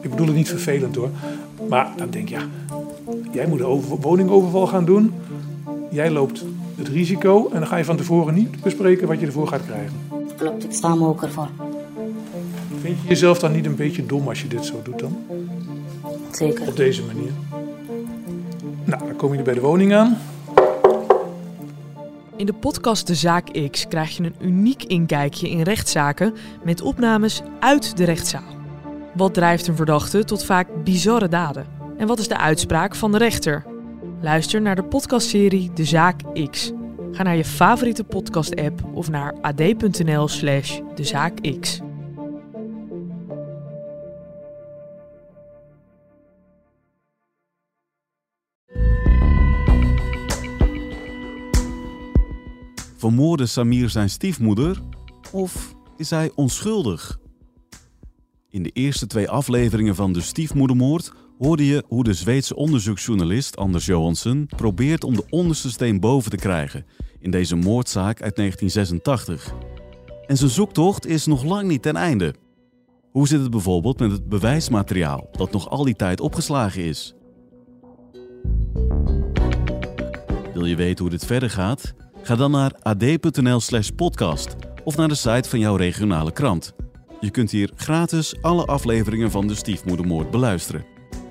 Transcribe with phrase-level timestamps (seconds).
[0.00, 1.10] Ik bedoel het niet vervelend hoor.
[1.68, 2.42] Maar dan denk je, ja,
[3.32, 5.12] jij moet een woningoverval gaan doen.
[5.90, 6.44] Jij loopt
[6.76, 9.92] het risico en dan ga je van tevoren niet bespreken wat je ervoor gaat krijgen.
[10.36, 11.48] Klopt, ik sta me ook ervoor.
[12.80, 15.16] Vind je jezelf dan niet een beetje dom als je dit zo doet dan?
[16.30, 16.68] Zeker.
[16.68, 17.30] Op deze manier.
[18.84, 20.18] Nou, dan kom je er bij de woning aan.
[22.36, 27.40] In de podcast De Zaak X krijg je een uniek inkijkje in rechtszaken met opnames
[27.60, 28.56] uit de rechtszaal.
[29.14, 31.66] Wat drijft een verdachte tot vaak bizarre daden?
[31.98, 33.64] En wat is de uitspraak van de rechter?
[34.20, 36.72] Luister naar de podcastserie De Zaak X.
[37.12, 41.80] Ga naar je favoriete podcast-app of naar ad.nl/slash dezaakx.
[53.04, 54.80] Vermoordde Samir zijn stiefmoeder
[55.32, 57.18] of is hij onschuldig?
[58.48, 63.86] In de eerste twee afleveringen van De Stiefmoedermoord hoorde je hoe de Zweedse onderzoeksjournalist Anders
[63.86, 66.86] Johansson probeert om de onderste steen boven te krijgen
[67.20, 69.54] in deze moordzaak uit 1986.
[70.26, 72.34] En zijn zoektocht is nog lang niet ten einde.
[73.10, 77.14] Hoe zit het bijvoorbeeld met het bewijsmateriaal dat nog al die tijd opgeslagen is?
[80.54, 81.94] Wil je weten hoe dit verder gaat?
[82.24, 86.72] Ga dan naar ad.nl/slash podcast of naar de site van jouw regionale krant.
[87.20, 90.84] Je kunt hier gratis alle afleveringen van de stiefmoedermoord beluisteren.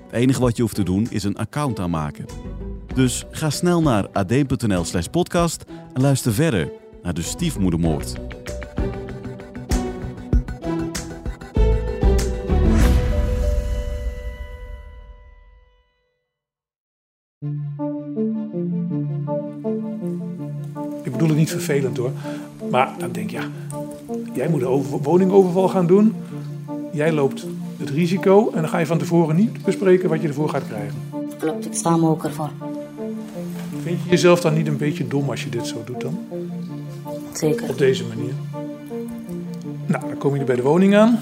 [0.05, 2.25] Het enige wat je hoeft te doen is een account aanmaken.
[2.95, 5.63] Dus ga snel naar ad.nl/slash podcast
[5.93, 6.71] en luister verder
[7.03, 8.13] naar de stiefmoedermoord.
[21.27, 22.11] Bedoel het niet vervelend hoor.
[22.71, 23.47] Maar dan denk je, ja,
[24.33, 26.15] jij moet een woningoverval gaan doen.
[26.91, 27.45] Jij loopt
[27.77, 30.95] het risico en dan ga je van tevoren niet bespreken wat je ervoor gaat krijgen.
[31.39, 32.49] Klopt, ik sta me ook ervoor.
[33.83, 36.19] Vind je jezelf dan niet een beetje dom als je dit zo doet dan?
[37.33, 37.69] Zeker.
[37.69, 38.33] Op deze manier.
[39.85, 41.19] Nou, dan kom je er bij de woning aan.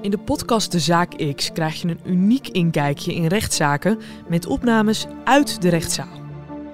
[0.00, 3.98] In de podcast De Zaak X krijg je een uniek inkijkje in rechtszaken
[4.28, 6.25] met opnames uit de rechtszaal.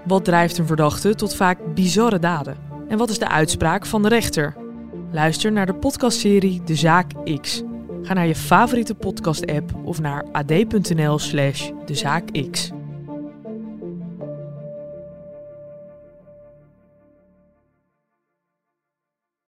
[0.05, 2.57] Wat drijft een verdachte tot vaak bizarre daden?
[2.89, 4.57] En wat is de uitspraak van de rechter?
[5.13, 7.63] Luister naar de podcastserie De Zaak X.
[8.03, 12.71] Ga naar je favoriete podcast-app of naar ad.nl/slash dezaakx.